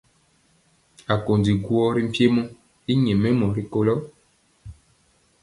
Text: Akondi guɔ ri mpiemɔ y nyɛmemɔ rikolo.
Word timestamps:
Akondi 1.15 1.51
guɔ 1.63 1.83
ri 1.95 2.01
mpiemɔ 2.09 2.41
y 2.91 2.93
nyɛmemɔ 3.03 3.47
rikolo. 3.55 3.95